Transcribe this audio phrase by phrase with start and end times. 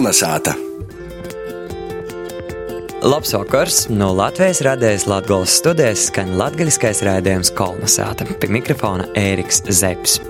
[0.00, 0.54] Kolnesāta!
[3.04, 3.82] Labs vakars!
[3.92, 8.24] No Latvijas radējas Latvijas studijas skan latgaļiskais rādījums Kolnesāta.
[8.40, 10.24] Pie mikrofona Ēriks Zepsi.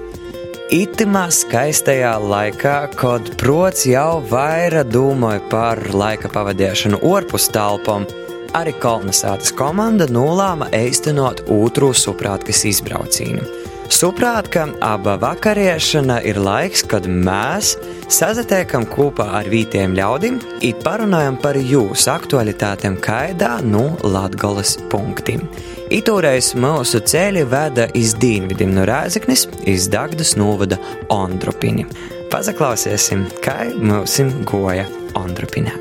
[0.75, 8.11] Itimā skaistajā laikā, kad prots jau vairāk domāja par laika pavadīšanu ārpus telpām,
[8.59, 13.60] arī Kolnesātas komanda nolēma īstenot otru suprātkas izbraucienu.
[13.91, 17.73] Suprātka aba vakariešana ir laiks, kad mēs
[18.11, 25.43] sazatiekam kopā ar vītiem ļaudīm un parunājam par jūsu aktualitātēm kaidā no Latgolas punktiem.
[25.91, 30.79] Itūreiz mūsu ceļi veda iz dienvidiem no Rēzeknis, iz Dagdas novada
[31.11, 31.89] Ondrupini.
[32.31, 34.87] Pazaklausiesim, kā mūsim goja
[35.19, 35.75] Ondrupinā.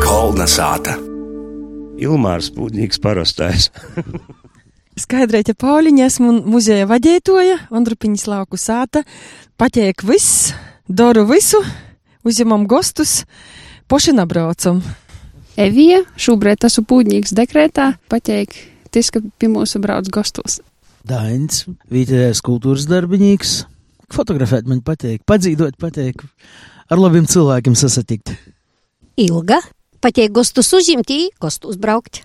[0.00, 1.09] Kolnesāta!
[2.00, 3.68] Ilmārs Pūtņīgs parastais.
[5.00, 9.04] Skaidrēta Pauliņa, esmu muzeja vadītoja, Andrupiņas lauku sāta,
[9.60, 10.50] pateik viss,
[10.88, 11.60] daru visu,
[12.26, 13.22] uzņemam gostus,
[13.88, 14.82] poši nabraucam.
[15.60, 18.56] Evija, šobrīd esmu Pūtņīgs dekrētā, pateik,
[18.92, 20.60] tis, ka pie mūsu brauc gostos.
[21.06, 23.62] Dains, vietējais kultūras darbinīgs,
[24.12, 26.24] fotografēt man pateik, padzīdot pateik,
[26.90, 28.34] ar labiem cilvēkiem sasatikt.
[29.20, 29.60] Ilga,
[30.00, 32.22] pateik gostus uzņemt, gostus braukt.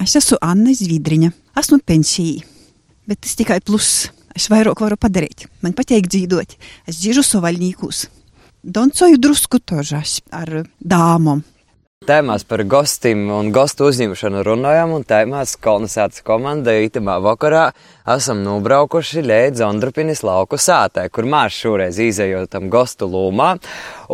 [0.00, 2.46] Es esmu Anna Zvidriņa, esmu pensijā,
[3.08, 4.08] bet tas tikai pluss.
[4.36, 5.48] Es vairāk varu padarīt.
[5.60, 6.54] Man patīk dzīvot.
[6.88, 8.04] Es dzīvoju sovaļnīkos.
[8.62, 11.42] Doncoju drusku tožas ar dāmām.
[12.08, 17.66] Tēmās par gostiem un gostu uzņemšanu runājam, un tēmās kolonizācijas komanda itamā vakarā
[18.14, 23.50] esam nobraukuši līdz Andrupinis lauku sātē, kur mēs šoreiz izējotam gostu lūmā.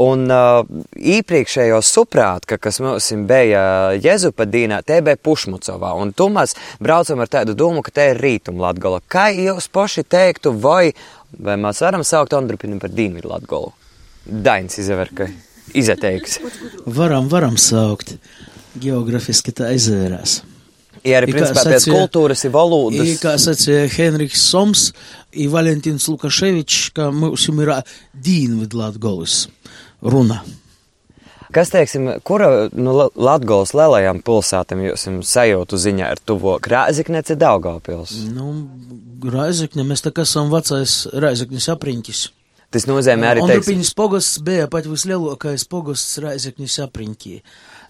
[0.03, 0.67] Un uh,
[0.99, 7.31] īpriekšējo suprātka, kas mums bija Jezupa dīnā, te bija Pušmucovā, un tu mēs braucam ar
[7.39, 8.99] tādu domu, ka te ir rītum Latgola.
[9.07, 10.89] Kā jūs paši teiktu, vai,
[11.39, 13.77] vai mēs varam saukt Andrupinu par Dienvidu Latgolu?
[14.27, 16.41] Dains izaverkai izteiks.
[16.87, 18.17] Varam, varam saukt.
[18.77, 20.43] Geogrāfiski tā izvērās.
[21.07, 23.07] Ja arī principā pēc kultūras ir valodas.
[23.07, 24.91] I, kā sacīja Henriks Soms,
[25.39, 27.73] i Valentīns Lukaševičs, ka mums ir
[28.13, 29.47] Dienvidu Latgolis
[30.03, 30.43] runa.
[31.55, 36.67] Kas, teiksim, kura nu, Latvijas lielajām pilsētām jūs sajūtu ziņā ir tuvāk?
[36.73, 38.17] Rāzaknēs ir Daugavpils.
[38.35, 38.51] Nu,
[39.25, 42.25] Rāzakne, mēs tā kā esam vecais Rāzaknes apriņķis.
[42.75, 43.53] Tas nozīmē arī teiks...
[43.55, 47.37] Andrupiņas pogosts bija pat vislielākais pogosts Raizeknis apriņķī.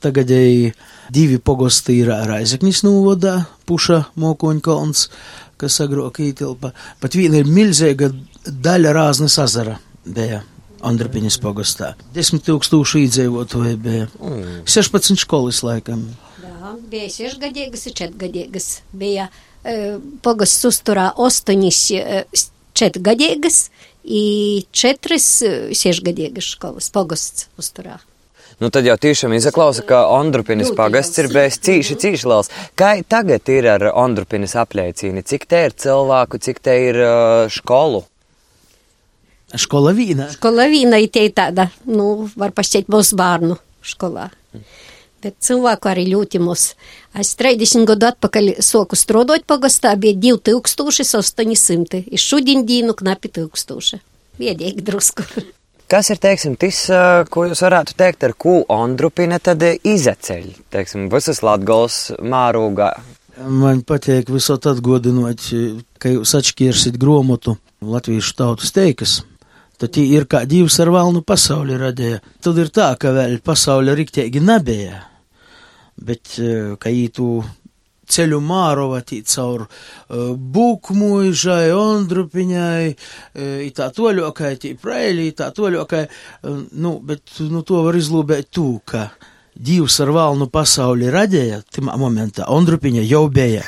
[0.05, 5.07] Tagad divi pogosti ir Raizeknis novodā, Puša Mokoņkalns,
[5.61, 6.75] kas agrāk ītilpa.
[7.01, 8.13] Pat viena ir milzīga
[8.47, 10.43] daļa Rāznes azara bija.
[10.87, 11.95] Andrupiņas pogostā.
[12.15, 14.11] 10 tūkstoši iedzīvotāji bija.
[14.21, 14.59] Mm.
[14.69, 16.05] 16 skolas laikam.
[16.45, 18.69] Jā, bija 6 gadīgas, 4 gadīgas.
[18.95, 19.31] Bija
[19.65, 23.69] e, pogosts uzturā 8 4 gadīgas
[24.05, 25.27] i četras
[25.75, 27.99] sešgadīgas skolas pogosts uzturā.
[28.61, 32.49] Nu, tad jau tiešām izklausa, ka Ondrupinas pagasts ir bijis cīši, cīši liels.
[32.79, 35.25] Kā tagad ir ar Ondrupinas apliecīni?
[35.27, 37.01] Cik te ir cilvēku, cik te ir
[37.53, 38.07] skolu?
[39.57, 40.31] Škola vīna.
[40.39, 44.31] Škola vīna ir tāda, nu, var pašķiet mūsu bērnu skolā.
[44.57, 44.65] Mm
[45.25, 46.69] bet cilvēku arī ļoti mūs.
[47.17, 54.01] Es 30 gadu atpakaļ soku strodot pagastā, bija 2800, ir šodien dīnu knapi 1000.
[54.37, 55.25] Viedīgi drusku.
[55.87, 56.81] Kas ir, teiksim, tas,
[57.31, 62.91] ko jūs varētu teikt, ar ko Andrupina tad izeceļ, teiksim, visas Latgols mārūgā?
[63.37, 65.47] Man patīk visot atgodinot,
[66.03, 69.21] ka jūs atšķirsit gromotu latviešu tautas teikas.
[69.77, 72.23] Tad ir kā divas ar valnu pasauli radīja.
[72.41, 75.03] Tad ir tā, ka vēl pasauli riktīgi nebija
[75.97, 76.37] bet
[76.79, 77.29] ka ītu
[78.07, 86.93] ceļu mārovati caur uh, būkmuižai, ondrupiņai, uh, tā toļokai, tī praeļī, tā toļokai, uh, nu,
[87.03, 89.09] bet, nu, to var izlūbēt tū, ka
[89.57, 93.65] divs ar valnu pasauli radēja, timā momentā, ondrupiņa jau bija.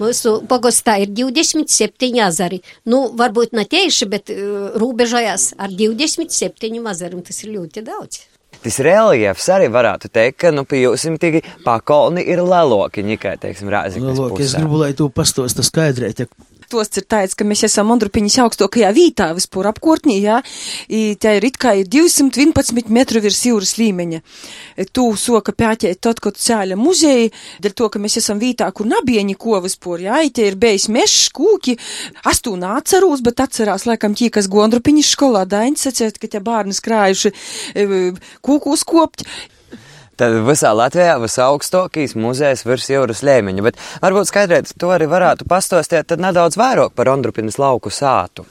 [0.00, 2.62] Mūsu pogostā ir 27 azari.
[2.88, 7.22] Nu, varbūt ne tieši, bet uh, rūbežojās ar 27 azariem.
[7.26, 8.24] Tas ir ļoti daudz
[8.60, 13.70] tas reliefs arī varētu teikt, ka, nu, pie jums tīgi pakolni ir leloki, ņikai, teiksim,
[13.72, 14.18] rāziņas.
[14.18, 18.38] Leloki, es gribu, lai tu pastosta skaidrēt, ja tos ir tāds, ka mēs esam Mondrupiņas
[18.44, 20.40] augstākajā vītā vispār apkārtnī, jā,
[20.88, 24.22] I tā ir it kā 211 metru virs jūras līmeņa.
[24.94, 27.30] Tu soka pēķēt tad, kad cēļa muzeja,
[27.62, 30.88] dēļ to, ka mēs esam vītā, kur nabija neko vispār, jā, I te ir bijis
[30.92, 31.76] mešs, kūki,
[32.30, 37.32] astu nācerūs, bet atcerās, laikam, tie, kas Gondrupiņas skolā daņas sacēt, ka tie bērni skrājuši
[37.32, 37.88] e,
[38.44, 39.26] kūku uzkopt.
[40.20, 46.10] Tad visā Latvijā visaugstākais muzejs virs jūras līmeņa, bet varbūt skaidrēt to arī varētu pastostēt
[46.12, 48.44] tad nedaudz vairāk par Ondrupinas lauku sātu.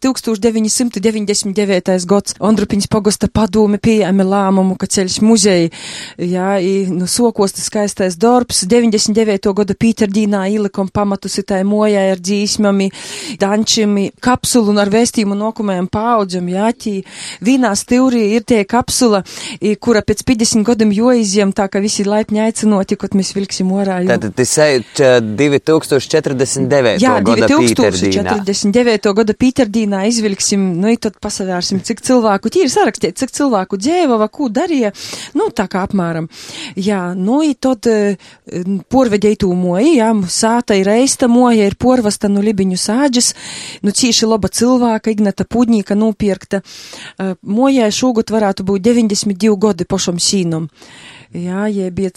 [0.00, 2.06] 1999.
[2.08, 5.70] gads Ondrupiņas pogosta padome pieņēma lēmumu, ka ceļš muzeja,
[6.16, 9.50] jā, i, nu, sokostas skaistais darbs, 99.
[9.56, 12.90] gada Pīterdīnā ielikom pamatus itai mojai ar dzīsmami,
[13.40, 16.94] dančimi, kapsulu un ar vēstījumu nokumējam paudzam, jā, tī
[17.44, 19.22] vīnā stilrī ir tie kapsula,
[19.60, 23.96] i, kura pēc 50 gadam joizjam, tā ka visi laipni aicinoti, kad mēs vilksim orā.
[24.04, 24.08] Jo...
[24.16, 27.02] Tad tas ir 2049.
[27.02, 28.38] Jā, gada Pīterdīnā.
[28.40, 29.14] 2049.
[29.20, 34.46] gada Pīterdīnā Ķīnā izvilksim, nu, tad pasavērsim, cik cilvēku, tīri sarakstīt, cik cilvēku dzēva, ko
[34.46, 34.92] darīja,
[35.34, 36.28] nu, tā kā apmēram.
[36.78, 37.88] Jā, nu, tad
[38.94, 43.32] porvedēju tū moji, jā, sāta ir reista moja, ir porvasta nu libiņu sāģis,
[43.82, 46.62] nu, cīši laba cilvēka, Ignata Pudņīka nopirkta.
[47.42, 50.70] Mojai šogad varētu būt 92 gadi pošam sīnam.
[51.30, 51.68] Jā,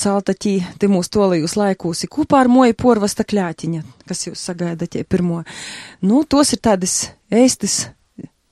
[0.01, 5.05] celta tī, te mūsu tolījus laikūs, kopā ar moju porvasta kļātiņa, kas jūs sagaidat, ja
[5.05, 5.43] pirmo.
[6.01, 6.95] Nu, tos ir tādas
[7.29, 7.83] ēstis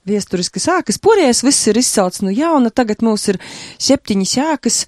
[0.06, 1.00] viesturiski sākas.
[1.02, 3.40] Porējais viss ir izcelts no jauna, tagad mums ir
[3.82, 4.78] septiņas jākas.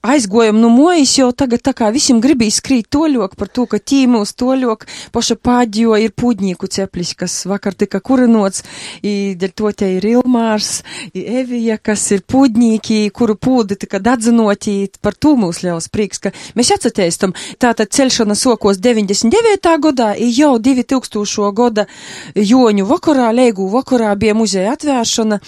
[0.00, 4.30] Aizgojam no mojas, jau tagad tā kā visiem gribīs skrīt toļok par to, ka tīmūs
[4.40, 8.62] toļok paša pāģio ir pūdņīku ceplis, kas vakar tika kurinots,
[9.04, 10.70] i dēļ to te ir Ilmārs,
[11.12, 16.32] i Evija, kas ir pūdņīki, kuru pūdi tika dadzinoti, par to mūs ļaus prieks, ka
[16.56, 17.36] mēs atsateistam.
[17.60, 19.74] Tātad celšana sokos 99.
[19.84, 21.52] gadā, i jau 2000.
[21.60, 21.84] gada
[22.32, 25.42] joņu vakarā, leigu vakarā bija muzeja atvēršana,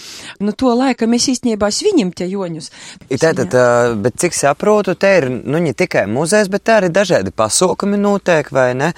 [0.44, 2.68] nu to laika mēs īstenībā sviņam tie joņus.
[3.16, 3.56] Tātad,
[4.04, 8.72] bet cik saprotu, te ir nu, ne tikai muzejs, bet arī dažādi pasaukumi notiek, vai
[8.78, 8.92] ne?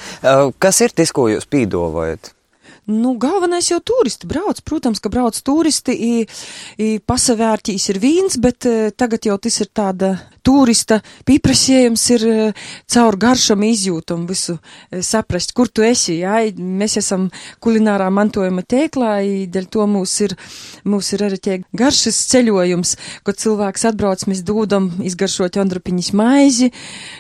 [0.59, 2.35] Kas ir tas, ko jūs pīdovojat?
[2.85, 4.59] Nu, galvenais jau turisti brauc.
[4.61, 6.27] Protams, ka brauc turisti, i,
[6.77, 10.11] i pasavērtīs ir vīns, bet uh, tagad jau tas ir tāda
[10.45, 16.43] turista pieprasījums ir uh, caur garšam izjūtam visu uh, saprast, kur tu esi, jā.
[16.61, 17.31] Mēs esam
[17.65, 20.37] kulinārā mantojuma tēklā, i dēļ to mūs ir,
[20.85, 22.93] mūs ir arī tie garšas ceļojums,
[23.25, 26.69] kad cilvēks atbrauc, mēs dūdam izgaršot Andrupiņas maizi,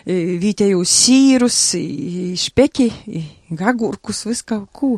[0.04, 3.24] vītējūs sīrus, i, špeki, i,
[3.62, 4.90] agurkus, visu kaut ko.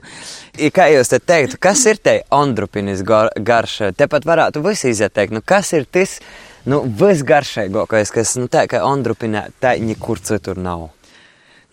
[0.58, 3.92] I kā jūs te teiktu, kas ir te Ondrupinis gar, garša?
[3.98, 6.18] Tepat varētu visi izieteikt, nu kas ir tas,
[6.66, 10.88] nu, visgaršīgākais, kas, nu, tā kā Ondrupinē, tā nekur citur nav.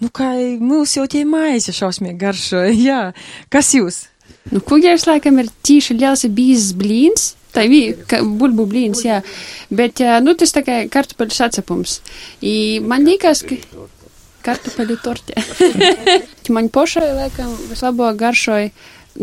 [0.04, 3.06] Nu, kā mūs jau tie maize šausmīgi garšo, jā.
[3.54, 4.08] Kas jūs?
[4.52, 7.34] Nu, kugers laikam ir tīši liels bīzes blīns.
[7.54, 8.00] Tā ir
[8.40, 9.20] bulbu blīns, jā.
[9.70, 12.00] Bet, nu, tas tā kā kartupeļu sacepums.
[12.42, 13.60] I man liekas, ka
[14.46, 15.40] kartupeļu torte.
[16.56, 18.70] man pašai, laikam, vislabāk garšoja,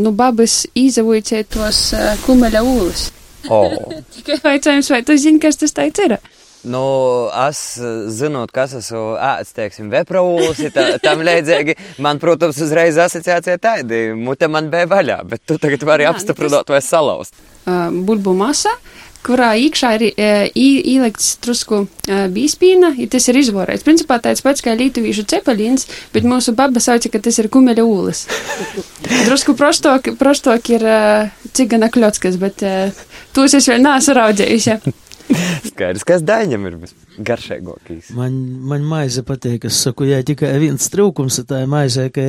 [0.01, 3.09] nu, babas izavujcētos uh, kumeļa ūlas.
[3.49, 3.73] Oh.
[4.15, 6.19] Tikai jautājums, vai tu zini, kas tas tāds ir?
[6.61, 6.83] Nu,
[7.49, 7.61] es
[8.13, 10.61] zinot, kas esmu ēdis, teiksim, vepraulis,
[11.05, 16.09] tam līdzīgi, man, protams, uzreiz asociācija tāda, mute man bija vaļā, bet tu tagad vari
[16.11, 17.41] apstiprināt vai salauzt.
[17.65, 18.75] Uh, bulbu masa,
[19.27, 23.85] kurā iekšā ir e, ielikts drusku e, bīspīna, ja tas ir izvorēts.
[23.87, 28.25] Principā tāds pats kā lītuvīšu cepelīns, bet mūsu baba sauca, ka tas ir kumeļa ūles.
[29.29, 30.99] drusku prostok, prostok ir e,
[31.57, 32.65] cigana kļotskas, bet
[33.37, 34.81] tos es vēl neesmu raudzējusi.
[35.71, 36.77] Skaidrs, kas daņam ir
[37.27, 38.11] garšīgākais.
[38.17, 38.37] Man,
[38.67, 42.25] man maize patīk, es saku, ja tikai viens trūkums, tā ir maize, ka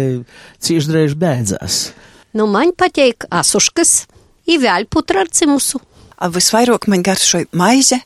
[0.61, 1.81] cieši drēž bēdzās.
[2.37, 4.05] Nu, man patīk asuškas,
[4.51, 5.81] īvēļputra ar cimusu.
[6.29, 7.97] Visvairāk man garšoja maize,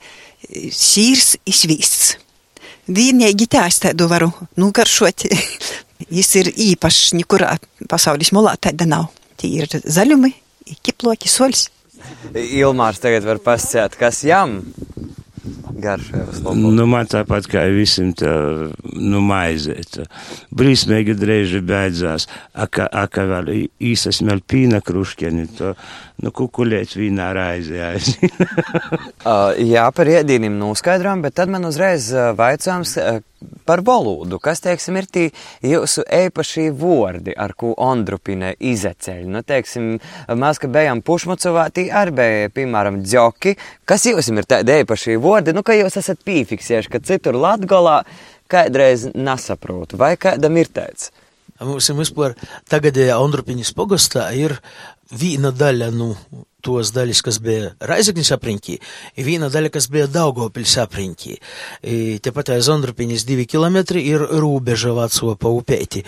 [0.72, 2.15] sīrs, izvīsts.
[2.86, 4.29] Vienīgi tā es tādu varu
[4.62, 5.25] nugaršot.
[6.12, 7.55] Jis ir īpašs, nekurā
[7.89, 9.10] pasaules molā tāda nav.
[9.39, 10.31] Tie ir zaļumi,
[10.86, 11.69] kiploki, soļs.
[12.36, 14.60] Ilmārs tagad var pasciet, kas jām
[15.82, 16.24] garšo.
[16.56, 18.32] Nu, man tāpat kā visam tā,
[18.94, 20.02] nu, maizēt.
[20.56, 23.54] Brīsmīgi drēži beidzās, aka, aka vēl
[23.92, 25.74] īsas vēl pīna kruškeni, to,
[26.24, 28.42] nu, kukulēt vīnā raizē aiziet.
[29.30, 33.24] uh, jā, par iedīnim noskaidrām, bet tad man uzreiz uh, vaicāms, uh,
[33.66, 35.25] par valodu, kas, teiksim, ir tie
[35.66, 39.24] jūsu eipašie vordi, ar ko Ondrupine izeceļ.
[39.32, 39.96] Nu, teiksim,
[40.30, 43.56] mēs, ka bijām pušmocovā, tī arī bija, piemēram, džoki.
[43.86, 48.01] Kas jums ir tādi eipašie vordi, nu, ka jūs esat pīfiksieši, ka citur Latgolā
[48.51, 51.12] kādreiz nesaprotu, vai kādam ir tāds?
[51.63, 52.36] Mums ir vispār
[52.72, 54.58] tagadējā Ondrupiņas pogastā ir
[55.15, 56.12] vīna daļa, nu,
[56.65, 58.79] tos dalis, kas bija Raizeknis aprinkī,
[59.15, 61.38] ir viena daļa, kas bija Daugavpils aprinkī.
[61.81, 66.03] E, Taip pat Aizondrupinis 2 km ir Rūbeža Vatsuo paupėti.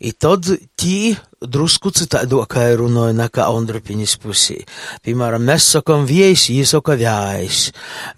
[0.00, 0.48] Ir tad
[0.78, 4.58] tie drusku citadokai runoja nekā Ondrupinis pusī.
[5.06, 7.64] Piemēram, mēs sakam viejs, jis saka vējs,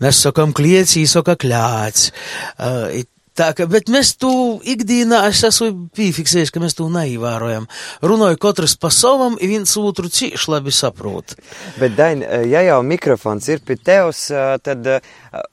[0.00, 2.11] mēs sakam kliets, jis saka klēts.
[2.56, 3.09] Uh, e,
[3.39, 4.31] Tā ka, bet mēs tu
[4.67, 7.69] ikdienā, es esmu piefiksējis, ka mēs tu neīvērojam.
[8.03, 11.37] Runāju katrs pa savam, viens otru cīši labi saprot.
[11.79, 14.27] Bet, Dain, ja jau mikrofons ir pie tevs,
[14.65, 14.87] tad,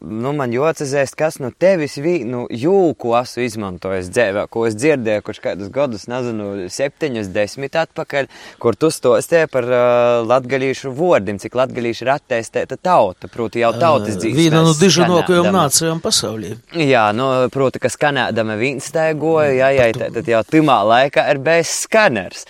[0.02, 5.42] nu, man jocazēst, kas no tevis vīnu jūku esmu izmantojis dzēvē, ko es dzirdēju, kurš
[5.44, 8.30] kādus gadus, nezinu, septiņus, desmit atpakaļ,
[8.64, 9.80] kur tu stostīji par uh,
[10.28, 14.38] latgalīšu vārdiem, cik latgalīši ir attēstēta tauta, proti jau tautas dzīves.
[14.38, 16.56] Viena no dižanākajām nācijām pasaulī.
[16.78, 21.74] Jā, nu, proti, ka skanēdama viņš stēgoja, jā, jā, tad jau timā laikā ir bez
[21.86, 22.46] skaners.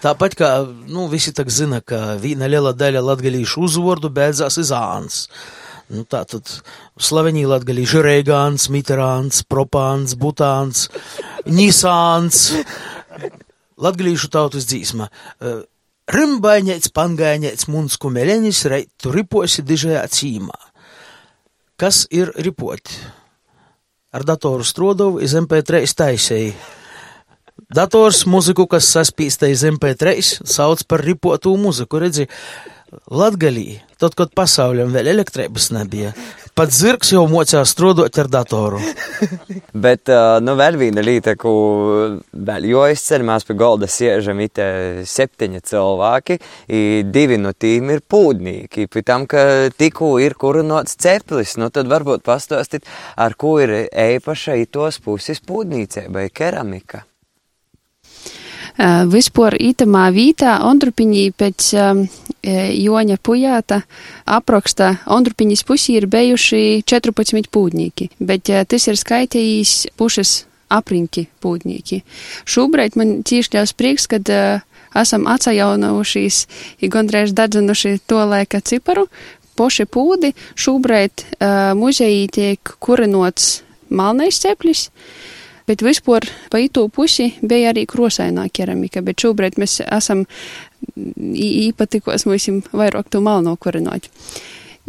[0.00, 0.50] Tāpat kā,
[0.88, 5.26] nu, visi tak zina, ka viena liela daļa latgalīšu uzvārdu beidzās iz āns.
[5.90, 6.48] Nu, tā tad
[7.02, 10.86] slavenī latgalīši Reigāns, Mitterāns, Propāns, Butāns,
[11.50, 12.46] Nisāns,
[13.76, 15.10] latgalīšu tautas dzīsma.
[16.10, 20.56] Rimbaņēts, pangāņēts, muns kumelenis, reit, tu riposi dižajā cīmā.
[21.80, 22.96] Kas ir ripoti?
[24.10, 26.52] Ar datoru strodovu iz MP3 taisēji.
[27.70, 30.16] Dators muziku, kas saspīsta iz MP3,
[30.48, 32.26] sauc par ripotu muziku, redzi,
[33.06, 36.10] Latgalī, tad, kad pasauliam vēl elektrības nebija,
[36.60, 38.80] pat zirgs jau mocās strādāt ar datoru.
[39.84, 40.10] Bet,
[40.44, 41.52] nu, vēl viena lieta, ko
[42.36, 44.66] vēl jāizceļ, mēs pie golda siežam ite
[45.08, 46.36] septiņi cilvēki,
[47.08, 52.26] divi no tīm ir pūdnīki, pie tam, ka tikko ir kurinots ceplis, nu, tad varbūt
[52.28, 57.06] pastāstīt, ar ko ir eipaša itos puses pūdnīcei vai keramika.
[58.80, 61.98] Uh, vispār itamā vītā Ondrupiņī pēc um,
[62.40, 63.82] Joņa Pujāta
[64.24, 70.32] apraksta Ondrupiņas pusī ir bijuši 14 pūdnīki, bet tas ir skaitījis pušas
[70.72, 71.98] apriņķi pūdnīki.
[72.48, 74.30] Šobrīd man tieši ļaus prieks, kad
[74.96, 76.38] esam atsajaunojušies,
[76.80, 79.10] ir gandrīz dadzenuši to laika ciparu.
[79.60, 83.58] Poši pūdi šobrīd uh, muzejī tiek kurinots
[83.92, 84.86] malnais ceplis.
[84.88, 90.24] Uh, bet vispār pa itū pusi bija arī krosainā keramika, bet šobrīd mēs esam
[90.96, 94.08] īpatikos mums vairāk to malno kurinot.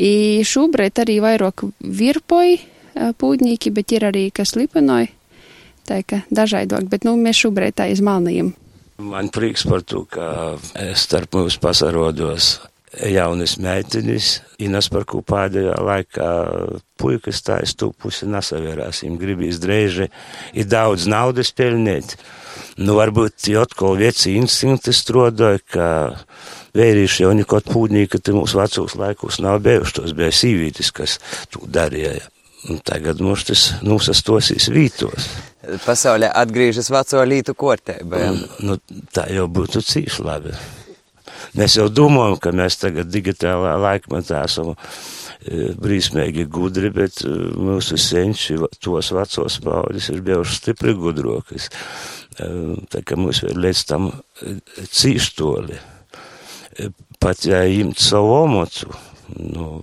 [0.02, 2.62] I šobrīd arī vairāk virpoji
[2.96, 5.12] pūdnīki, bet ir arī kas lipinoji,
[5.88, 8.54] tā ka dažādāk, bet nu mēs šobrīd tā izmalnījam.
[9.02, 10.58] Man prieks par to, ka
[10.98, 12.60] starp mums pasarodos
[13.00, 16.30] jaunas meitenes, Inas par ko pēdējā laikā
[17.02, 20.10] puikas tā es to pusi nesavērās, viņam gribīs dreiži
[20.54, 22.18] ir daudz naudas pelnīt.
[22.82, 25.88] Nu, varbūt atkal vieci instinkti strodoja, ka
[26.78, 31.18] vērīši jau nekot pūdnīgi, ka mūsu vecos laikos nav bijuši, tos bija sīvītis, kas
[31.52, 32.20] to darīja.
[32.70, 35.32] Un tagad mums tas nosastosīs vītos.
[35.86, 37.98] Pasaulē atgriežas veco lītu kortē.
[38.62, 38.78] Nu,
[39.14, 40.54] tā jau būtu cīši labi.
[41.58, 48.00] Mēs jau domājam, ka mēs tagad digitālā laikmetā esam e, brīsmīgi gudri, bet e, mūsu
[48.00, 51.70] senči tos vecos pauģis ir bijuši stipri gudrokas.
[52.40, 52.50] E,
[52.92, 54.12] tā kā mums ir līdz tam
[54.82, 55.80] cīštoli.
[57.22, 58.94] Pat ja imt savu omocu,
[59.38, 59.82] nu,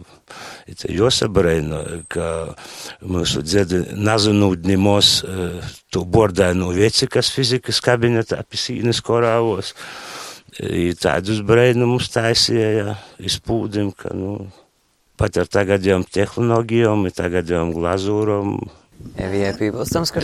[0.68, 1.78] Jāsabrēna,
[2.12, 2.24] ka
[3.08, 5.12] mūsu dzedi nazanūdnimos
[5.88, 9.72] tu bordainu vieci, kas fizikas kabinetā pisīnas korāvos.
[9.72, 10.18] Uh,
[10.98, 14.48] tādus brainumus taisīja izpūdim, ka, nu,
[15.18, 18.58] pat ar tagadējām tehnoloģijām, tagadējām glazūram.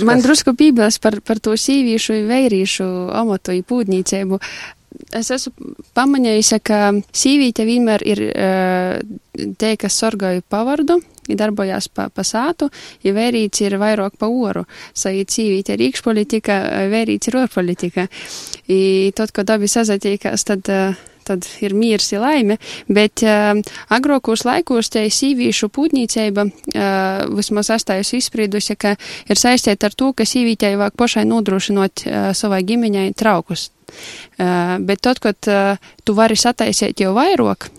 [0.02, 4.40] Man drusku pīpils par, par to sīvīšu, veirīšu amatu pūdnīcēbu.
[5.14, 6.80] Es esmu pamanījusi, ka
[7.14, 8.98] sīvīte vienmēr ir uh,
[9.58, 12.69] te, kas sorgoja pavardu, darbojās pa, pa sātu,
[13.04, 14.64] ja vērīts ir vairāk pa oru.
[14.97, 16.61] Sajūt sīvīte ir iekšpolitika,
[16.93, 18.07] vērīts ir orpolitika.
[18.69, 20.71] I tad, kad abi sazatīkās, tad,
[21.25, 22.59] tad ir miers ir laime,
[22.93, 23.54] bet uh,
[23.95, 28.95] agrokos laikos te sīvīšu pūtnīceiba uh, vismaz astājusi izspriedusi, ka
[29.31, 33.71] ir saistīta ar to, ka sīvītei vāk pašai nodrošinot uh, savai ģimeņai traukus.
[34.38, 37.71] Uh, bet tad, kad uh, tu vari sataisīt jau vairāk,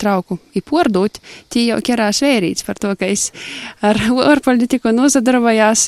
[0.00, 1.20] trauku i pordūt,
[1.52, 3.28] tī jau ķerās vērīts par to, ka es
[3.84, 4.00] ar
[4.32, 5.86] ārpolitiku nozadarbojās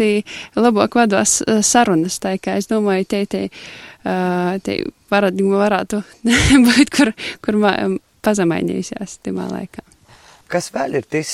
[0.59, 3.45] labāk vados sarunas, tā kā es domāju, te, te,
[4.65, 6.03] te paradigma varētu
[6.69, 7.15] būt, kur,
[7.45, 7.63] kur
[8.25, 9.88] pazemainījusies timā laikā.
[10.49, 11.33] Kas vēl ir tas,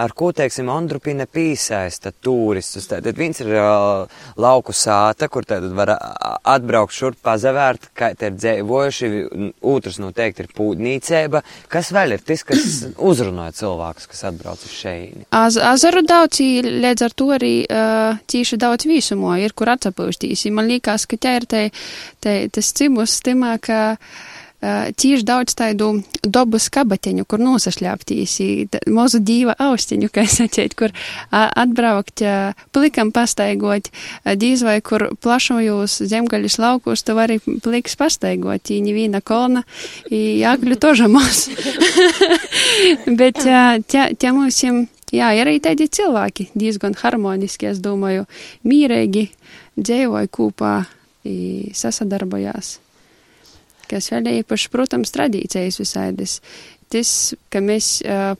[0.00, 2.86] ar ko, teiksim, Andrupina piesaista turistus?
[2.88, 4.08] Tad viens ir uh,
[4.40, 5.92] lauku sāta, kur tad var
[6.48, 9.10] atbraukt šurp pazavērt, kā te ir dzēvojuši,
[9.68, 11.42] otrs noteikti ir pūdnīcēba.
[11.72, 12.64] Kas vēl ir tas, kas
[13.10, 15.28] uzrunāja cilvēkus, kas atbrauc uz šeini?
[15.36, 20.48] Az, azaru daudz, līdz ar to arī uh, cīši daudz vīsumo ir, kur atsapūštīs.
[20.54, 21.68] Man liekas, ka te,
[22.22, 23.98] tas cimus timā, ka
[24.60, 25.90] tīši daudz tādu
[26.26, 28.34] dabas kabateņu, kur nosašļāptīs,
[28.90, 30.94] mozu dīva austiņu, kā sacīt, kur
[31.30, 32.24] atbraukt,
[32.74, 33.90] plikam pastaigot,
[34.26, 39.64] dīz vai kur plašojos zemgaļas laukos, tu vari pliks pastaigot, i nevīna kolna,
[40.10, 41.46] i agļu toža mos.
[43.20, 48.26] Bet tie mūsim, jā, ir arī tādi cilvēki, diezgan harmoniski, es domāju,
[48.66, 49.28] mīrēgi
[49.78, 50.74] dzēvoja kūpā,
[51.78, 52.78] sasadarbojās
[53.90, 56.38] kas vēl īpaši, protams, tradīcijas visādas.
[56.92, 57.12] Tas,
[57.52, 57.98] ka mēs,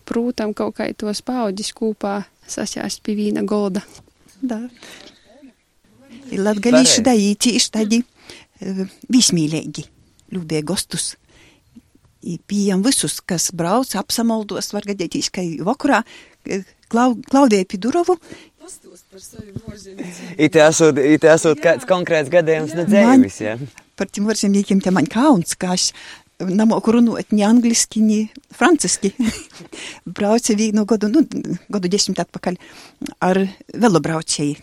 [0.09, 3.83] prūtam, kaut kā tos paudis kopā sasjāst pie vīna golda.
[4.41, 4.63] Da.
[6.33, 8.03] Latgalīši da ītīši tādi
[9.13, 9.85] vismīlīgi,
[10.35, 11.15] ļūbie gostus.
[12.51, 16.03] Pieejam visus, kas brauc, apsamoldos, var gadīties, ka vakarā
[16.89, 18.17] Klau, Klaudija Pidurovu.
[20.39, 23.57] It esot, it esot kāds konkrēts gadījums nedzēvis, ja?
[23.99, 24.09] Par
[24.85, 25.91] te man kauns, ka es
[26.39, 29.13] namoku runot ni angliski, ni franciski.
[30.17, 31.25] Braucu vienu gadu, nu,
[31.69, 32.59] gadu desmit atpakaļ
[33.27, 33.43] ar
[33.75, 34.59] velobraucēju,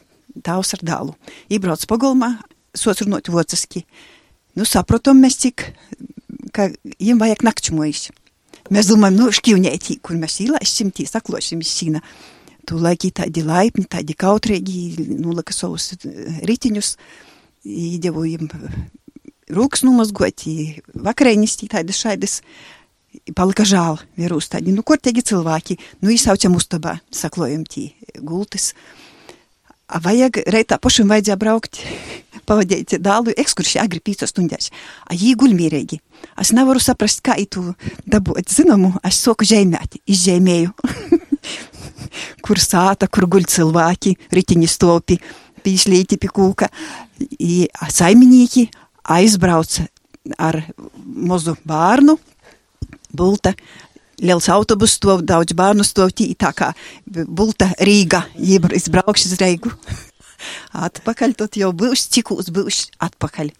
[0.45, 1.15] tavs ar dālu.
[1.51, 2.35] Ībrauc pagulmā,
[2.75, 3.83] sots runot vociski.
[4.55, 5.67] Nu, saprotam mēs cik,
[6.55, 8.07] ka jiem vajag nakčmojas.
[8.73, 12.01] Mēs domājam, nu, šķivņētī, kur mēs īlaišķim, tī saklošim izsīna.
[12.65, 15.91] Tu laiki tādi laipni, tādi kautrīgi, nulika savus
[16.49, 16.95] ritiņus,
[17.65, 18.23] īdevu
[19.45, 20.45] jiem rūkas numazgot,
[20.95, 22.41] vakarēņas tādas šaidas.
[23.33, 28.73] Palika žēl, vērūs tādi, nu, kur tiegi cilvēki, nu, izsaucam uztabā, saklojam tī gultis.
[29.87, 31.79] A vajag, reitā pašam vajadzēja braukt,
[32.47, 34.69] pavadīt dālu ekskursiju agri 5 stundās.
[35.07, 36.01] A jī guļ mierīgi.
[36.41, 37.73] Es nevaru saprast, kā itu
[38.05, 40.75] dabūt zināmu, es soku žēmēt, izžēmēju.
[42.45, 45.21] kur sāta, kur guļ cilvēki, ritiņi stopi,
[45.63, 46.67] pīšļīti pie kūka.
[47.39, 48.67] I saimnieki
[49.11, 49.87] aizbrauca
[50.41, 50.61] ar
[51.05, 52.17] mazu bērnu,
[53.15, 53.53] bulta,
[54.21, 56.71] liels autobus stāv, daudz bērnu stāv tī, tā kā
[57.05, 59.73] bulta Rīga, jeb izbraukšu uz Reigu.
[60.87, 63.51] Atpakaļ, tad jau būs, cikūs būs atpakaļ.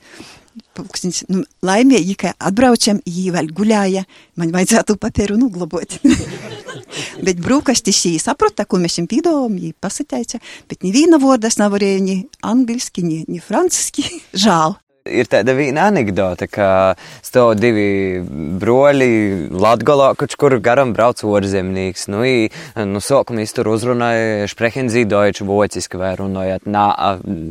[0.75, 4.05] Pūkstins, nu, laimīgi, ka atbraucam, jī vēl guļāja,
[4.39, 5.97] man vajadzētu papēru nuglabot.
[7.25, 10.39] bet brūkastis jī saprota, ko mēs jums pīdojam, jī pasateica,
[10.71, 14.08] bet neviena vordas nevarēja ni angliski, ni, ni franciski,
[14.45, 14.77] žāl.
[15.05, 16.67] Ir tāda viena anekdote, ka
[17.21, 18.23] stāv divi
[18.57, 19.09] broļi
[19.53, 22.07] Latgolā, kurš kur garam brauc orzemnīgs.
[22.09, 22.47] Nu, i,
[22.89, 26.87] nu, sākumā es tur uzrunāju šprehenzi deutsche vociski, vai runājot, nā,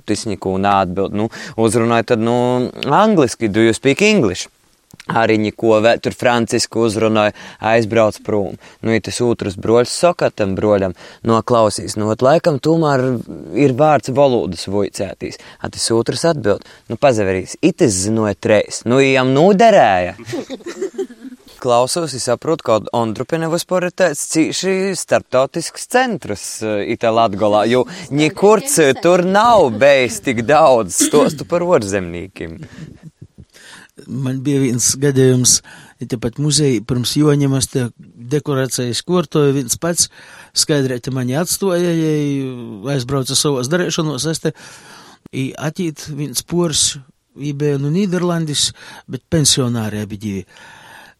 [0.02, 1.14] tas neko nāatbild.
[1.14, 2.36] Nu, uzrunāju tad, nu,
[2.90, 4.50] angliski, do you speak English?
[5.08, 5.38] Arī
[5.84, 8.58] vēl tur francisku uzrunāja, aizbrauc prom.
[8.82, 13.06] Nu, ja tas otrs broļs saka tam broļam, noklausīs, nu, laikam tomēr
[13.58, 15.40] ir vārds valodas vojcētīs.
[15.60, 20.16] A tas otrs atbild, nu, pazaverīs, itis zinoja treis, nu, jām noderēja.
[21.64, 22.74] klausos, es saprotu, ka
[23.88, 26.44] ir tāds cīši starptautisks centrs
[26.92, 32.58] itā Latgolā, jo nekur citur nav bijis tik daudz stostu par orzemnīkiem
[34.06, 35.58] man bija viens gadījums,
[36.10, 37.86] tepat muzeja pirms joņemas te
[38.34, 40.10] dekorācijas kortoja, viens pats
[40.56, 44.54] skaidrēti mani atstoja, ja aizbrauca savos darēšanos, es te
[45.34, 46.94] atīt viens pors,
[47.34, 48.72] bija no Nīderlandis,
[49.10, 50.46] bet pensionārē bija divi.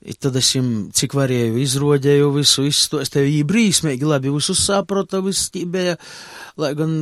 [0.05, 5.49] I tad es viņam, cik varēju, izrodēju visu, izstostēju, viņi brīsmīgi labi visu saprota, viss
[5.55, 5.97] bija,
[6.61, 6.93] lai gan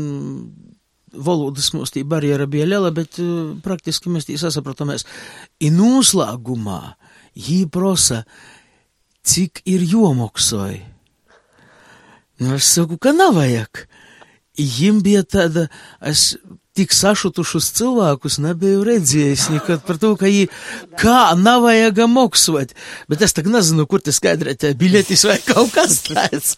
[1.12, 5.06] valodas mums tī barjera bija liela, bet uh, praktiski mēs tī sasaprotamies.
[5.60, 6.80] I noslēgumā
[7.38, 8.22] jī prosa,
[9.22, 10.80] cik ir jomoksoji.
[12.42, 13.84] Nu, es saku, ka nav vajag.
[14.58, 15.68] Jim bija tāda,
[16.04, 16.34] es
[16.76, 20.46] tik sašutušus cilvēkus nebiju redzējis nekad par to, ka viņi
[21.00, 22.72] kā nav vajag moksot.
[23.12, 26.56] Bet es tak nezinu, kur tas skaidrēt biļetis vai kaut kas tāds.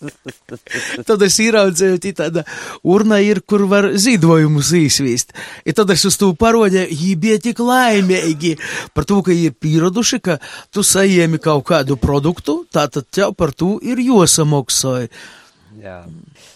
[1.08, 2.44] tad es ieraudzēju, tī tāda
[2.86, 5.34] urna ir, kur var zīdojumus īsvīst.
[5.66, 8.54] I tad es uz to parodēju, viņi bija tik laimīgi
[8.94, 10.38] par to, ka viņi ir pieraduši, ka
[10.70, 15.10] tu sajiemi kaut kādu produktu, tātad tev par to ir josamoksoja.
[15.82, 16.04] Jā.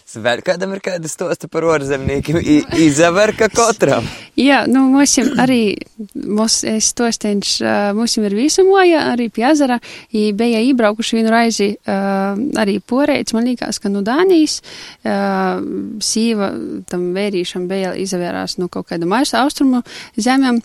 [0.09, 2.39] Vēl kādam ir kāda stosta par orzemniekiem,
[2.81, 4.07] izaver ka katram.
[4.39, 5.75] Jā, nu, mums arī,
[6.15, 7.51] mums, es to steņš,
[7.93, 9.77] mums ir vīsumoja arī pie ezera,
[10.15, 14.59] i bija ībraukuši vienu raizi arī poreids, man liekas, ka nu Dānijas
[15.03, 16.49] sīva
[16.89, 19.83] tam vērīšam bija izavērās nu, kaut kāda maisa austrumu
[20.17, 20.61] zemēm,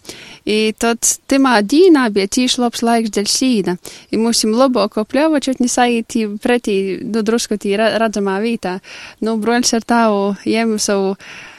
[0.48, 3.76] i tad timā dīnā bija tīši labs laiks dēļ sīna,
[4.08, 8.78] i mums ir laboko pļauva, četni saīti pretī, nu, drusku tī redzamā vītā.
[9.26, 11.14] Nu, broļs ar tāvu jēmu savu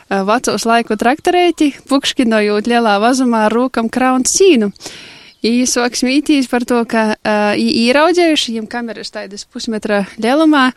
[0.09, 4.71] vecos laiku traktorēti, pukškinojot lielā vazumā rūkam kraun cīnu.
[5.45, 10.71] Īsoks mītīs par to, ka uh, īraudzējuši, viņam kameras tādas pusmetra lielumā,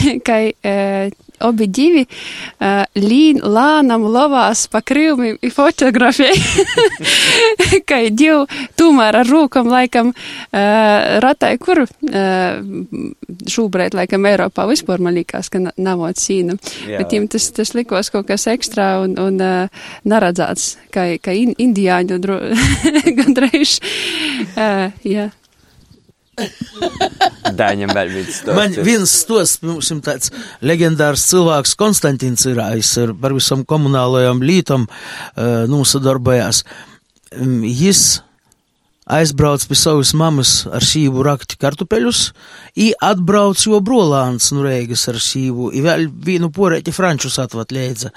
[1.44, 6.36] obi divi uh, līn, lānam lovās pa krīvmi fotografijai,
[7.88, 8.44] ka divi
[8.78, 11.90] tomēr ar rūkam laikam uh, ratai, kur uh,
[13.56, 15.62] šūbrēt laikam Eiropā vispār man likās, ka
[16.22, 16.58] sīnu.
[16.88, 17.02] Jā.
[17.02, 21.56] Bet jums tas, tas likos kaut kas ekstra un, un uh, naradzāts, ka, ka in,
[21.58, 22.20] indiāņu
[23.18, 23.80] gandrīz.
[24.54, 25.32] Uh, jā.
[27.54, 28.56] Daņam vēl bija stosts.
[28.56, 30.32] Man viens stosts, mums ir tāds
[30.64, 36.64] leģendārs cilvēks Konstantins ir, es ar par visam komunālajām lītam uh, nosadarbojās.
[37.34, 38.22] Um, jis
[39.04, 42.26] aizbrauc pie savas mammas ar šīvu rakti kartupeļus,
[42.80, 48.14] i atbrauc jo brolāns nu reigas ar šīvu, i vēl vienu porēķi frančus atvat lēdza.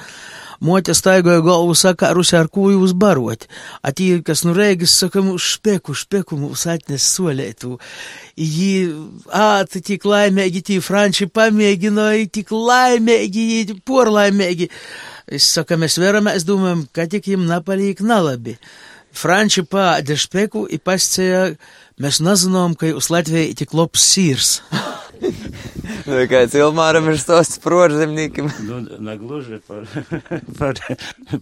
[0.64, 3.46] Moķa staigoja galvu, saka, ar ar ko jūs barot.
[3.86, 7.78] Atėjo kas nureigis, saka, mums špeku, špeku mums atnes suolėtų.
[8.38, 8.74] Jį,
[9.30, 14.72] a, tai tik laimėgi, tie frančiai pamėgino, tik laimėgi, por laimėgi.
[15.30, 18.58] Jis saka, mes verame, mes domėjom, kad tik jim napalik nalabi.
[19.18, 21.44] Frančiai pa dešpeku į pascėją,
[22.02, 24.58] mes nazinom, kai us Latvijai tik lops sirs.
[26.08, 28.48] Nu, kāds Ilmāram ir stosts prožzemniekiem?
[28.68, 29.84] Nu, negluži par,
[30.60, 30.80] par,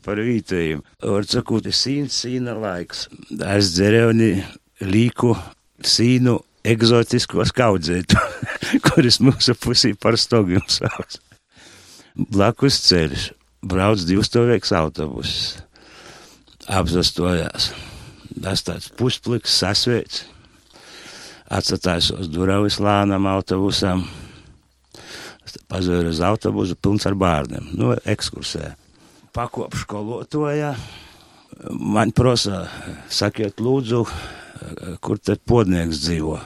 [0.06, 0.82] par vītējiem.
[1.04, 3.06] Var sakot, sīna, sīna laiks.
[3.56, 4.32] Es dzerēju
[4.86, 5.36] līku
[5.86, 8.20] sīnu egzotiskos kaudzētu,
[8.88, 11.20] kuris mūsu pusī par stogiem savs.
[12.16, 13.30] Blakus ceļš,
[13.66, 15.34] brauc divstāvēks autobus,
[16.72, 17.74] apzastojās.
[18.36, 20.24] Tas tāds puspliks sasveic,
[21.52, 24.06] atsatājos durvis lānam autobusam
[25.70, 28.74] pazēru uz autobusu pilns ar bērniem, nu, ekskursē.
[29.36, 30.74] Pakop skolotojā,
[31.72, 32.66] man prosa,
[33.12, 34.04] sakiet lūdzu,
[35.04, 36.40] kur te podnieks dzīvo.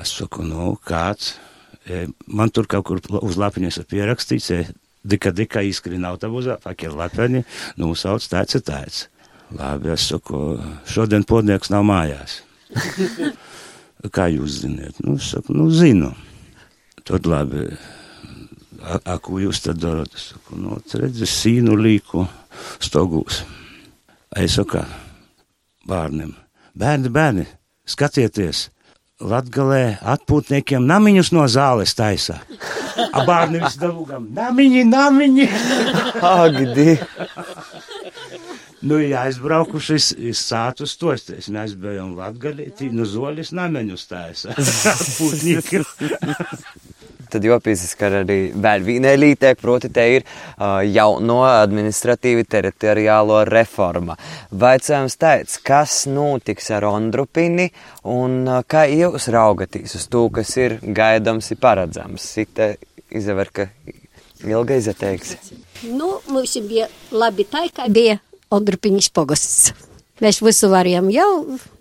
[0.00, 1.34] Es saku, nu, kāds,
[1.84, 4.62] e, man tur kaut kur uz lapiņas ir pierakstīts, e,
[5.04, 7.44] dika, dika izskrien autobusā, pakiet lapiņi,
[7.82, 9.02] nu, sauc tāds ir tāds.
[9.54, 10.56] Labi, es saku,
[10.88, 12.40] šodien podnieks nav mājās.
[14.12, 14.98] Kā jūs ziniet?
[15.04, 16.10] Nu, es saku, nu, zinu.
[17.04, 17.64] Tad labi,
[18.82, 20.12] a, a ko jūs tad darat?
[20.16, 22.26] Es saku, nu, redzi, sīnu līku
[22.84, 23.42] stogūs.
[24.36, 24.82] Es saku,
[25.88, 26.34] bērniem,
[26.76, 27.48] bērni, bērni,
[27.88, 28.68] skatieties!
[29.24, 32.40] Latgalē atpūtniekiem namiņus no zāles taisa.
[33.14, 35.46] A bērni visi dalūgam, namiņi, namiņi!
[36.18, 36.96] Agdi!
[38.84, 39.96] Nu, ja aizbraukuši
[40.28, 44.56] iz sātu stosties, mēs bijām Latgalī, tī nu zoļis namiņus taisa.
[44.92, 45.86] Atpūtniekiem.
[47.32, 54.18] tad jopīsis, ka arī vēl vienai lītē, proti te ir uh, jauno administratīvi teritoriālo reforma.
[54.52, 57.70] Vaicājums tāds, kas notiks ar Ondrupini
[58.12, 62.28] un uh, kā jūs raugatīs uz to, kas ir gaidams ir paredzams?
[62.36, 62.74] Sita
[63.08, 63.68] izaver, ka
[64.44, 65.38] ilga izateiks.
[65.88, 68.20] Nu, mums bija labi tā, ka bija
[68.54, 69.74] Ondrupiņas pogasts.
[70.22, 71.30] Mēs visu varējām jau,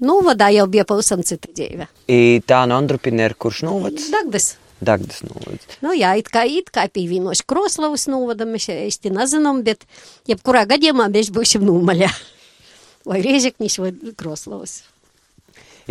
[0.02, 1.86] nu, vadā jau bija pavisam cita dzīve.
[2.10, 4.10] I tā no Ondrupina ir kurš novads?
[4.14, 4.56] Dagdas.
[4.84, 5.78] Dagdas novads.
[5.86, 9.86] Nu, jā, it kā, it kā pīvīnoši Kroslavas novada, mēs īsti nezinām, bet
[10.30, 12.10] jebkurā gadījumā mēs būsim nūmaļā.
[13.10, 14.82] Vai Riežeknis, vai Kroslavas.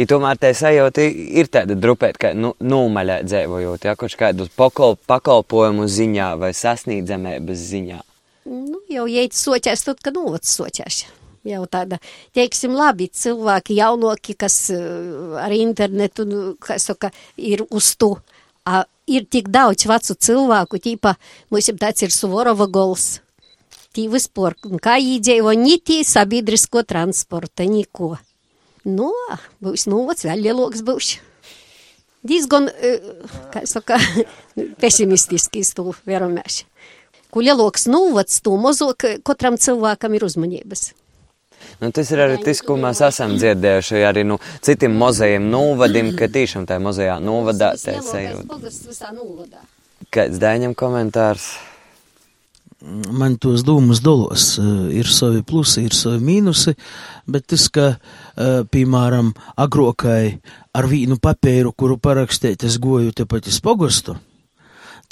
[0.00, 4.96] I tomēr tā sajūta ir tāda drupēt, ka nu, nūmaļā dzēvojot, ja kaut kādu pakol,
[4.96, 7.98] pakalpojumu ziņā vai sasniedzamības ziņā.
[8.48, 11.04] Nu, jau iet soķēs tad, kad novads soķēs
[11.46, 11.98] jau tāda,
[12.36, 18.14] teiksim, labi cilvēki, jaunoki, kas uh, ar internetu, nu, kas saka, ir uz to.
[18.62, 21.16] Uh, ir tik daudz vecu cilvēku, tīpa,
[21.50, 23.20] mums tāds ir Suvorova gols.
[23.92, 28.14] Tī vispār, kā īdzīvo, nitī sabiedrisko transporta, neko.
[28.88, 29.10] Nu,
[29.62, 31.16] būs novads, vēl lieloks būs.
[32.22, 32.70] Diezgan,
[33.52, 33.98] kā saka,
[34.82, 35.90] pesimistiski iz to
[37.40, 40.90] lieloks novads, to mazāk katram cilvēkam ir uzmanības.
[41.80, 46.12] Nu, tas ir arī tas, ko mēs esam dzirdējuši arī no nu, citiem mozejiem novadim,
[46.18, 49.62] ka tiešām tajā mozejā novadā tā sajūta.
[50.12, 51.52] Kāds dēņam komentārs?
[53.12, 54.56] man tos dūmus dolos.
[54.92, 56.74] Ir savi plusi, ir savi mīnusi,
[57.30, 57.94] bet tas, ka,
[58.72, 60.38] piemēram, agrokai
[60.74, 64.16] ar vīnu papīru, kuru parakstīt, es goju tepat iz pogostu,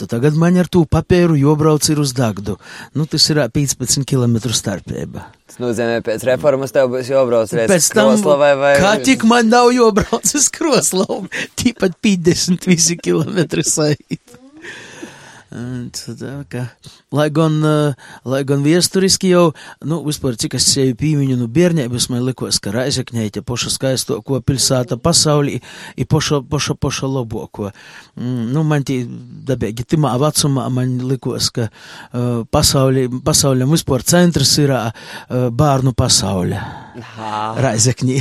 [0.01, 2.57] tad tagad man ar tū papīru jobrauc ir uz Dagdu.
[2.97, 5.27] Nu, tas ir 15 km starpība.
[5.51, 8.75] Tas nozīmē, pēc reformas tev būs jābrauc reiz Pēc tam, Kroslavai vai...
[8.81, 11.25] kā tik man nav jobrauc uz Kroslavu,
[11.61, 14.40] tīpat 50 visi kilometri saīt.
[15.51, 16.61] Tad, ka,
[17.11, 17.57] lai gan,
[18.23, 19.49] lai gan viesturiski jau,
[19.83, 24.21] nu, vispār, cik es sevi pīmiņu, nu, bērnēbas man likos, ka Raizekņē ir poša skaisto,
[24.23, 25.59] ko pilsēta pasaulī,
[25.99, 27.73] ir poša, poša, poša laboko.
[28.15, 29.01] Mm, nu, man tī,
[29.51, 34.93] dabēgi, timā vecumā man likos, ka uh, pasaulī, pasauļam vispār centrs ir uh,
[35.51, 36.63] bārnu pasaulē.
[37.59, 38.21] Raizekņī.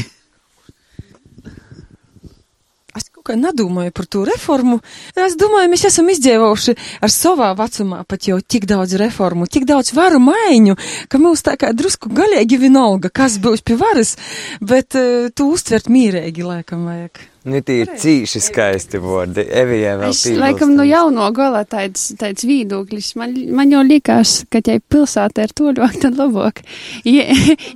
[2.98, 4.80] Es kaut kā nedomāju par to reformu.
[5.14, 9.94] Es domāju, mēs esam izdzīvojuši ar savā vecumā pat jau tik daudz reformu, tik daudz
[9.98, 10.78] varu maiņu,
[11.10, 14.16] ka mums tā kā drusku galīgi vienalga, kas būs pie varas,
[14.62, 17.22] bet uh, tu uztvert mīrēgi, laikam, vajag.
[17.48, 19.46] Nu, tī ir cīši skaisti vārdi.
[19.62, 23.14] Evijai vēl Es laikam no jauno gala tāds, tāds viedoklis.
[23.20, 26.60] Man, man jau likās, ka ja pilsētā ir to ļoti, tad labāk.
[27.08, 27.24] Ja,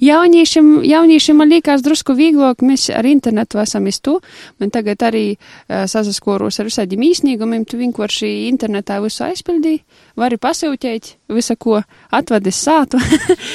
[0.03, 4.17] jauniešiem, jauniešiem man likās drusku vieglāk, mēs ar internetu esam iz to.
[4.59, 9.85] Man tagad arī uh, sasaskoros ar visādiem īsnīgumiem, tu vienkārši internetā visu aizpildīji,
[10.19, 11.79] vari pasūtīt, visu ko
[12.11, 12.99] atvadis sātu.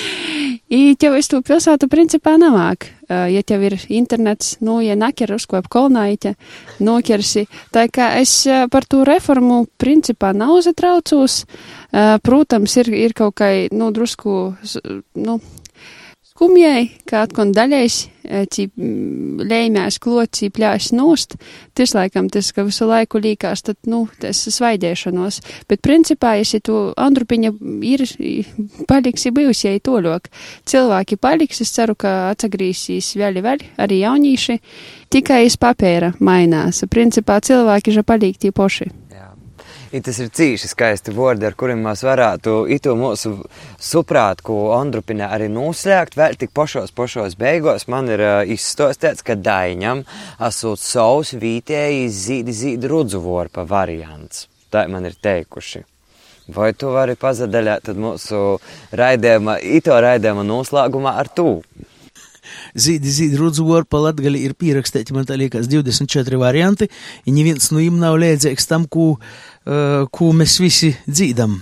[0.78, 2.94] I tev es to pilsētu principā nemāk.
[3.08, 6.34] Uh, ja tev ir internets, nu, ja nakir uzkop kolnājiķa,
[6.84, 7.46] nokirsi.
[7.72, 11.42] Tā kā es uh, par to reformu principā nav zatraucos.
[11.88, 14.34] Uh, protams, ir, ir kaut kā, nu, drusku,
[15.16, 15.38] nu,
[16.38, 17.94] skumjai, kā atkon daļais,
[18.54, 21.34] cī lēmēs klocī pļāš nost,
[21.74, 25.40] tas laikam tas, ka visu laiku līkās, tad, nu, tas svaidēšanos.
[25.66, 27.50] Bet principā, ja tu Andrupiņa
[27.82, 28.04] ir,
[28.86, 30.30] paliksi bijusēji toļok,
[30.70, 34.60] cilvēki paliks, es ceru, ka atsagrīsīs vēl, vēl, arī jaunīši,
[35.10, 36.84] tikai iz papēra mainās.
[36.86, 38.92] Principā cilvēki ža paliek tie poši.
[39.88, 43.30] I tas ir cīši skaisti vārdi, ar kuriem mēs varētu itu mūsu
[43.80, 49.38] suprāt, ko Andrupinē arī noslēgt, vēl tik pošos, pošos beigos man ir uh, izstostīts, ka
[49.40, 50.04] Daiņam
[50.44, 54.44] esot savs vītēji zīdi zīdi rudzuvorpa variants.
[54.68, 55.86] Tā man ir teikuši.
[56.52, 58.58] Vai tu vari pazadaļāt mūsu
[58.92, 61.62] raidījuma, ito raidījuma noslēgumā ar tū?
[62.76, 66.88] Zīdi, zīdi, rudzu, vorpa latgali ir pierakstīti, man tā liekas, 24 varianti,
[67.28, 69.48] un neviens no viņiem nav liedzīgs tam, ko, uh,
[70.10, 71.58] ko mēs visi dzīdam.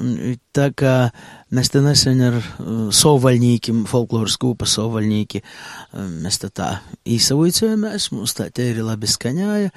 [0.00, 0.12] Un
[0.54, 1.08] Tā kā
[1.54, 6.68] mēs te nesen ar uh, sovaļņīkiem, folkloras kūpa sovaļņīki, uh, mēs te tā
[7.10, 9.72] īsavojamies, mums tā te ir labi skaņāja,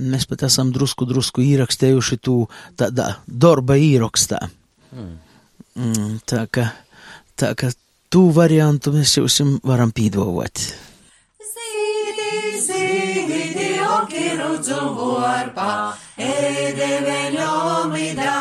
[0.00, 2.38] mēs pat esam drusku, drusku īrakstējuši tū
[2.80, 4.40] tādā darba īrakstā.
[4.96, 6.70] Mm, tā kā,
[7.36, 7.68] tā kā
[8.12, 9.36] tu variantu mēs jums
[9.68, 10.64] varam pīdvovot.
[14.62, 18.34] Oki rudzu vorpā, ēde veļomi da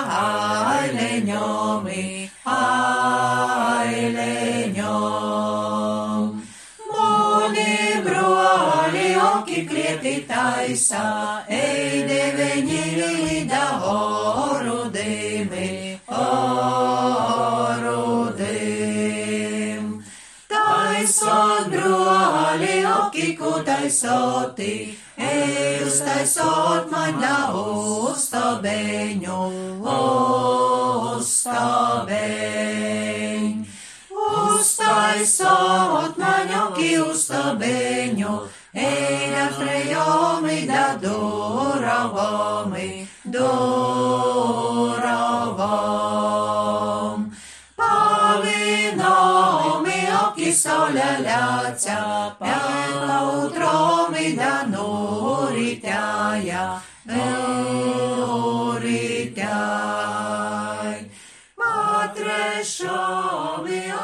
[0.78, 3.82] aileņomi, aileņom.
[6.92, 14.21] Moni broli, oki klieti taisa, ēde veņili da orudimi,
[23.12, 29.52] broli, oki ku taisoti, ejus taisot man da uztabeņu,
[31.20, 33.66] uztabeņu.
[34.52, 38.40] Uztaisot man oki uztabeņu,
[38.74, 43.42] eida frejomi da duravomi, duravom.
[47.76, 48.52] Pavinomi
[50.24, 51.12] oki saulė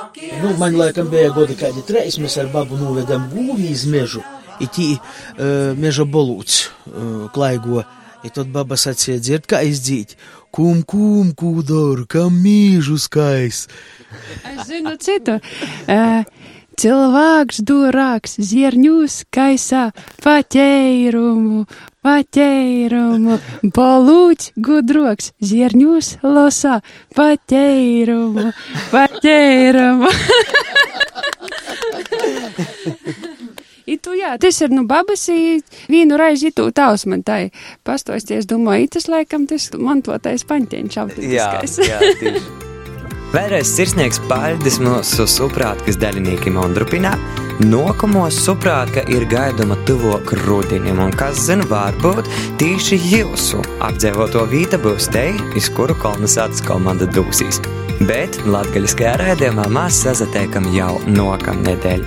[0.01, 0.31] oki.
[0.43, 4.23] Nu, man laikam bija godi kādi treis, mēs ar babu novedam gūvi iz mežu,
[4.63, 7.83] i tī uh, meža bolūts uh, klaigo,
[8.25, 10.17] i tad baba sacīja dzird, kā izdzīt,
[10.51, 13.65] kum, kum, kūdor, kam mīžu skais.
[14.53, 15.39] Es zinu citu.
[15.85, 16.23] Uh,
[16.77, 19.87] cilvēks durāks, zierņūs kaisā,
[20.23, 21.63] paķērumu,
[22.05, 23.39] paķērumu,
[23.75, 26.79] bolūķis gudroks, zierņūs losā,
[27.17, 28.51] paķērumu,
[28.93, 30.13] paķērumu.
[33.87, 37.53] I tu, jā, tas ir, nu, babasī, vienu reizi tu tavs man tai
[37.87, 41.79] pastosties, domāju, tas laikam tas mantotais paņķieņš Jā, autentiskais.
[41.87, 42.47] jā, tieši.
[43.27, 47.11] Vēlreiz sirsnieks paļdis mūsu suprātkas daļinīkim Ondrupinā.
[47.59, 52.29] Nākamos suprātka ir gaidama tuvāk rudenim, un kas zina, varbūt
[52.61, 55.25] tieši jūsu apdzīvoto vīta būs te,
[55.59, 57.59] iz kuru kolonizācijas komanda dūsīs.
[58.07, 62.05] Bet latgaļiskajā rēdījumā mēs sazatiekam jau nākamnedēļ.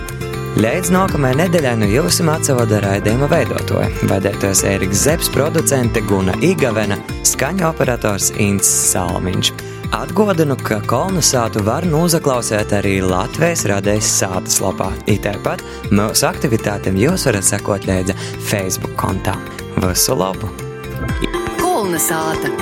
[0.56, 6.96] Līdz nākamajai nedēļai no jums atsevada raidījuma veidotāja, vadītājs Eriks Zepes, producente Guna Igavena,
[7.28, 9.52] skaņu operators Inns Salmiņš.
[9.90, 14.86] Atgādinu, ka kolonizātu var noklausīt arī Latvijas radējas sātas lapā.
[15.24, 19.34] Tāpat mūsu aktivitātēm jūs varat sekot līdzi Facebook kontā.
[19.82, 20.52] Visu labu!
[21.58, 22.54] Kolonizāta!